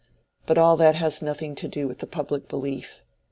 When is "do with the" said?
1.67-2.07